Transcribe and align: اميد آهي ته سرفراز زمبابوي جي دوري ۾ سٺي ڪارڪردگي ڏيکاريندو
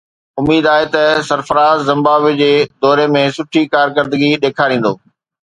اميد 0.39 0.65
آهي 0.75 0.85
ته 0.95 1.03
سرفراز 1.29 1.77
زمبابوي 1.89 2.33
جي 2.41 2.53
دوري 2.81 3.05
۾ 3.17 3.23
سٺي 3.37 3.63
ڪارڪردگي 3.73 4.31
ڏيکاريندو 4.43 4.93